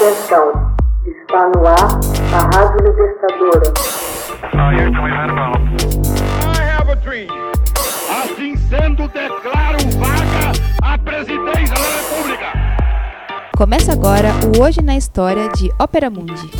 Atenção, 0.00 0.48
está 1.04 1.52
no 1.54 1.60
ar 1.66 2.00
a 2.32 2.40
Rádio 2.56 2.80
Libertadora. 2.86 3.68
Assim 8.08 8.56
sendo, 8.56 9.06
declaro 9.08 9.76
vaga 9.98 10.52
a 10.82 10.96
presidência 10.96 11.74
da 11.74 11.82
República. 11.98 12.46
Começa 13.54 13.92
agora 13.92 14.30
o 14.56 14.62
Hoje 14.62 14.80
na 14.80 14.96
História 14.96 15.50
de 15.50 15.70
Ópera 15.78 16.08
Mundi. 16.08 16.50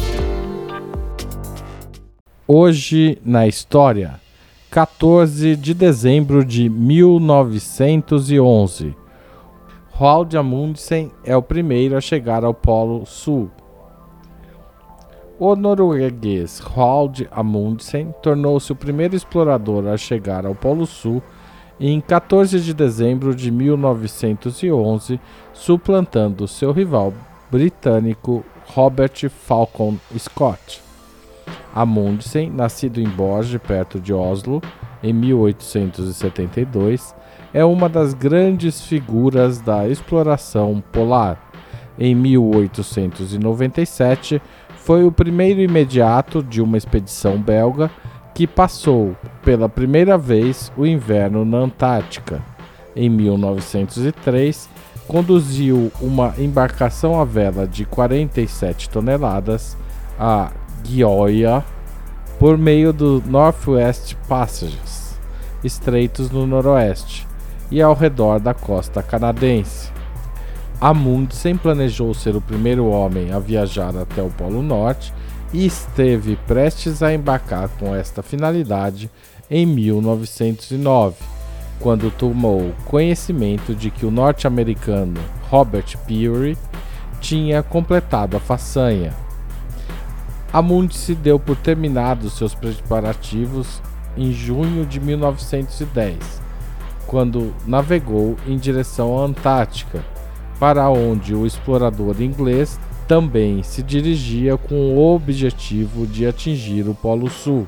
Hoje 2.47 3.17
na 3.25 3.49
História, 3.49 4.21
14 4.71 5.57
de 5.57 5.73
dezembro 5.73 6.45
de 6.45 6.69
1911. 6.69 9.00
Roald 10.01 10.35
Amundsen 10.35 11.13
é 11.23 11.37
o 11.37 11.43
primeiro 11.43 11.95
a 11.95 12.01
chegar 12.01 12.43
ao 12.43 12.55
Polo 12.55 13.05
Sul. 13.05 13.51
O 15.39 15.55
norueguês 15.55 16.59
Roald 16.59 17.29
Amundsen 17.31 18.15
tornou-se 18.23 18.73
o 18.73 18.75
primeiro 18.75 19.15
explorador 19.15 19.87
a 19.89 19.99
chegar 19.99 20.47
ao 20.47 20.55
Polo 20.55 20.87
Sul 20.87 21.23
em 21.79 22.01
14 22.01 22.61
de 22.61 22.73
dezembro 22.73 23.35
de 23.35 23.51
1911, 23.51 25.21
suplantando 25.53 26.49
seu 26.49 26.73
rival 26.73 27.13
britânico 27.51 28.43
Robert 28.69 29.29
Falcon 29.29 29.99
Scott. 30.17 30.81
Amundsen, 31.75 32.49
nascido 32.49 33.03
em 33.03 33.09
Borge, 33.11 33.59
perto 33.59 34.01
de 34.01 34.15
Oslo, 34.15 34.63
em 35.03 35.13
1872, 35.13 37.15
é 37.53 37.65
uma 37.65 37.89
das 37.89 38.15
grandes 38.15 38.83
figuras 38.83 39.61
da 39.61 39.89
exploração 39.89 40.81
polar. 40.93 41.51
Em 41.99 42.15
1897, 42.15 44.41
foi 44.77 45.05
o 45.05 45.11
primeiro 45.13 45.61
imediato 45.61 46.43
de 46.43 46.63
uma 46.63 46.79
expedição 46.79 47.39
belga 47.39 47.91
que 48.35 48.47
passou 48.47 49.17
pela 49.43 49.69
primeira 49.69 50.17
vez 50.17 50.73
o 50.77 50.87
inverno 50.87 51.45
na 51.45 51.59
Antártica. 51.59 52.41
Em 52.97 53.09
1903, 53.09 54.69
conduziu 55.07 55.93
uma 56.01 56.35
embarcação 56.39 57.21
à 57.21 57.25
vela 57.25 57.67
de 57.67 57.85
47 57.85 58.89
toneladas, 58.89 59.77
a 60.19 60.51
Gioia, 60.85 61.65
por 62.39 62.57
meio 62.57 62.93
do 62.93 63.23
Northwest 63.27 64.15
Passages, 64.29 65.19
estreitos 65.63 66.31
no 66.31 66.47
noroeste, 66.47 67.27
e 67.71 67.81
ao 67.81 67.95
redor 67.95 68.41
da 68.41 68.53
costa 68.53 69.03
canadense. 69.03 69.91
Amundsen 70.81 71.57
planejou 71.57 72.15
ser 72.15 72.35
o 72.35 72.41
primeiro 72.41 72.87
homem 72.87 73.33
a 73.33 73.39
viajar 73.39 73.95
até 73.97 74.23
o 74.23 74.31
Polo 74.31 74.63
Norte 74.63 75.13
e 75.53 75.67
esteve 75.67 76.37
prestes 76.47 77.03
a 77.03 77.13
embarcar 77.13 77.69
com 77.79 77.95
esta 77.95 78.23
finalidade 78.23 79.11
em 79.51 79.67
1909, 79.67 81.17
quando 81.79 82.11
tomou 82.11 82.73
conhecimento 82.87 83.75
de 83.75 83.91
que 83.91 84.07
o 84.07 84.11
norte-americano 84.11 85.21
Robert 85.51 85.99
Peary 86.07 86.57
tinha 87.21 87.63
completado 87.63 88.37
a 88.37 88.41
façanha. 88.41 89.13
Amundsen 90.53 91.17
deu 91.17 91.39
por 91.39 91.57
terminados 91.57 92.33
seus 92.33 92.55
preparativos 92.55 93.83
em 94.17 94.33
junho 94.33 94.87
de 94.87 94.99
1910 94.99 96.50
quando 97.11 97.53
navegou 97.67 98.37
em 98.47 98.57
direção 98.57 99.19
à 99.19 99.25
Antártica, 99.25 100.05
para 100.61 100.89
onde 100.89 101.35
o 101.35 101.45
explorador 101.45 102.23
inglês 102.23 102.79
também 103.09 103.65
se 103.65 103.83
dirigia 103.83 104.57
com 104.57 104.95
o 104.95 105.13
objetivo 105.13 106.07
de 106.07 106.25
atingir 106.25 106.89
o 106.89 106.95
Polo 106.95 107.29
Sul. 107.29 107.67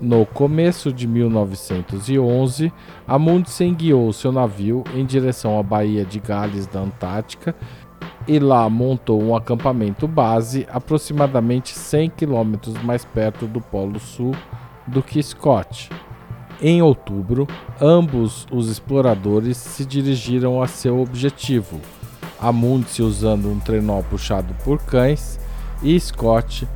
No 0.00 0.24
começo 0.24 0.92
de 0.92 1.08
1911, 1.08 2.72
Amundsen 3.08 3.74
guiou 3.74 4.12
seu 4.12 4.30
navio 4.30 4.84
em 4.94 5.04
direção 5.04 5.58
à 5.58 5.62
Baía 5.64 6.04
de 6.04 6.20
Gales 6.20 6.68
da 6.68 6.78
Antártica 6.78 7.56
e 8.28 8.38
lá 8.38 8.70
montou 8.70 9.20
um 9.20 9.34
acampamento 9.34 10.06
base 10.06 10.64
aproximadamente 10.70 11.76
100 11.76 12.10
km 12.10 12.54
mais 12.84 13.04
perto 13.04 13.48
do 13.48 13.60
Polo 13.60 13.98
Sul 13.98 14.32
do 14.86 15.02
que 15.02 15.20
Scott. 15.20 15.90
Em 16.60 16.82
outubro, 16.82 17.46
ambos 17.80 18.44
os 18.50 18.68
exploradores 18.68 19.56
se 19.56 19.84
dirigiram 19.84 20.60
a 20.60 20.66
seu 20.66 21.00
objetivo, 21.00 21.80
Amundsen 22.40 23.06
usando 23.06 23.48
um 23.48 23.60
trenó 23.60 24.02
puxado 24.02 24.52
por 24.64 24.80
cães 24.82 25.38
e 25.84 25.98
Scott 26.00 26.66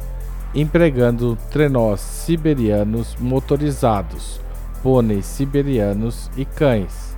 empregando 0.55 1.37
trenós 1.51 2.01
siberianos 2.01 3.17
motorizados, 3.19 4.41
pôneis 4.85 5.27
siberianos 5.27 6.31
e 6.37 6.45
cães. 6.45 7.17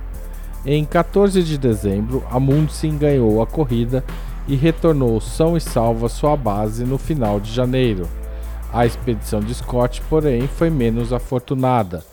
Em 0.65 0.83
14 0.85 1.43
de 1.43 1.59
dezembro, 1.59 2.23
Amundsen 2.31 2.97
ganhou 2.97 3.43
a 3.43 3.45
corrida 3.45 4.03
e 4.47 4.55
retornou 4.55 5.21
são 5.21 5.55
e 5.55 5.61
salvo 5.61 6.07
à 6.07 6.09
sua 6.09 6.35
base 6.35 6.83
no 6.83 6.97
final 6.97 7.39
de 7.39 7.53
janeiro. 7.53 8.07
A 8.73 8.87
expedição 8.87 9.39
de 9.39 9.53
Scott, 9.53 10.01
porém, 10.09 10.47
foi 10.47 10.71
menos 10.71 11.13
afortunada 11.13 12.03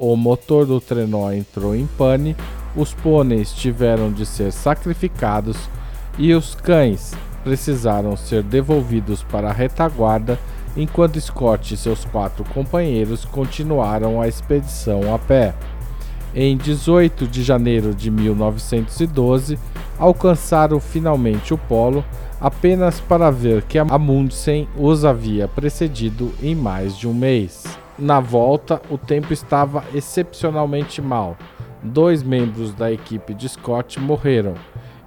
o 0.00 0.16
motor 0.16 0.64
do 0.64 0.80
trenó 0.80 1.30
entrou 1.30 1.76
em 1.76 1.86
pane, 1.86 2.34
os 2.74 2.94
pôneis 2.94 3.52
tiveram 3.52 4.10
de 4.10 4.24
ser 4.24 4.50
sacrificados 4.50 5.58
e 6.18 6.32
os 6.32 6.54
cães 6.54 7.12
precisaram 7.44 8.16
ser 8.16 8.42
devolvidos 8.42 9.22
para 9.22 9.50
a 9.50 9.52
retaguarda, 9.52 10.38
enquanto 10.74 11.20
Scott 11.20 11.74
e 11.74 11.76
seus 11.76 12.02
quatro 12.06 12.44
companheiros 12.44 13.26
continuaram 13.26 14.22
a 14.22 14.26
expedição 14.26 15.14
a 15.14 15.18
pé. 15.18 15.54
Em 16.34 16.56
18 16.56 17.26
de 17.26 17.42
janeiro 17.42 17.94
de 17.94 18.10
1912, 18.10 19.58
alcançaram 19.98 20.80
finalmente 20.80 21.52
o 21.52 21.58
polo, 21.58 22.02
apenas 22.40 23.00
para 23.00 23.30
ver 23.30 23.62
que 23.62 23.78
Amundsen 23.78 24.66
os 24.76 25.04
havia 25.04 25.46
precedido 25.46 26.32
em 26.42 26.54
mais 26.54 26.96
de 26.96 27.06
um 27.06 27.12
mês. 27.12 27.64
Na 27.98 28.18
volta, 28.18 28.80
o 28.88 28.96
tempo 28.96 29.32
estava 29.32 29.84
excepcionalmente 29.94 31.02
mal. 31.02 31.36
Dois 31.82 32.22
membros 32.22 32.72
da 32.72 32.90
equipe 32.90 33.34
de 33.34 33.48
Scott 33.48 34.00
morreram, 34.00 34.54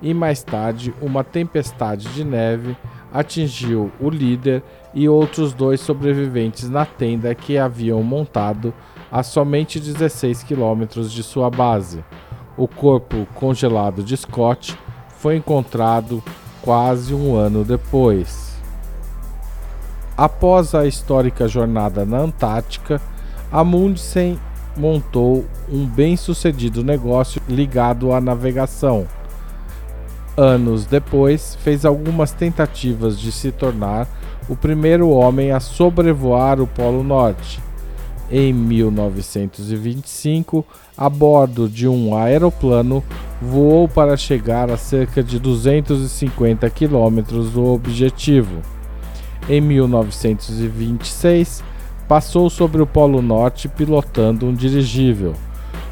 e 0.01 0.13
mais 0.13 0.43
tarde, 0.43 0.93
uma 1.01 1.23
tempestade 1.23 2.09
de 2.09 2.23
neve 2.23 2.75
atingiu 3.11 3.91
o 3.99 4.09
líder 4.09 4.61
e 4.93 5.07
outros 5.07 5.53
dois 5.53 5.79
sobreviventes 5.79 6.69
na 6.69 6.85
tenda 6.85 7.33
que 7.33 7.57
haviam 7.57 8.03
montado 8.03 8.73
a 9.11 9.23
somente 9.23 9.79
16 9.79 10.43
quilômetros 10.43 11.11
de 11.11 11.23
sua 11.23 11.49
base. 11.49 12.03
O 12.57 12.67
corpo 12.67 13.27
congelado 13.35 14.03
de 14.03 14.17
Scott 14.17 14.77
foi 15.17 15.37
encontrado 15.37 16.21
quase 16.63 17.13
um 17.13 17.35
ano 17.35 17.65
depois. 17.65 18.53
Após 20.15 20.73
a 20.73 20.87
histórica 20.87 21.47
jornada 21.47 22.05
na 22.05 22.19
Antártica, 22.19 23.01
Amundsen 23.51 24.39
montou 24.77 25.45
um 25.69 25.85
bem-sucedido 25.85 26.83
negócio 26.83 27.41
ligado 27.49 28.13
à 28.13 28.21
navegação. 28.21 29.05
Anos 30.37 30.85
depois, 30.85 31.55
fez 31.55 31.85
algumas 31.85 32.31
tentativas 32.31 33.19
de 33.19 33.31
se 33.31 33.51
tornar 33.51 34.07
o 34.47 34.55
primeiro 34.55 35.09
homem 35.09 35.51
a 35.51 35.59
sobrevoar 35.59 36.59
o 36.61 36.65
Polo 36.65 37.03
Norte. 37.03 37.61
Em 38.35 38.51
1925, 38.51 40.65
a 40.97 41.07
bordo 41.07 41.69
de 41.69 41.87
um 41.87 42.15
aeroplano, 42.15 43.03
voou 43.39 43.87
para 43.87 44.17
chegar 44.17 44.71
a 44.71 44.77
cerca 44.77 45.21
de 45.21 45.37
250 45.37 46.67
quilômetros 46.71 47.51
do 47.51 47.63
objetivo. 47.63 48.63
Em 49.47 49.61
1926, 49.61 51.63
passou 52.07 52.49
sobre 52.49 52.81
o 52.81 52.87
Polo 52.87 53.21
Norte 53.21 53.67
pilotando 53.67 54.47
um 54.47 54.53
dirigível. 54.55 55.35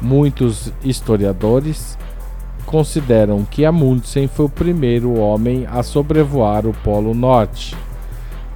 Muitos 0.00 0.72
historiadores 0.82 1.96
consideram 2.66 3.44
que 3.44 3.64
Amundsen 3.64 4.26
foi 4.26 4.46
o 4.46 4.48
primeiro 4.48 5.14
homem 5.14 5.64
a 5.70 5.84
sobrevoar 5.84 6.66
o 6.66 6.72
Polo 6.72 7.14
Norte. 7.14 7.76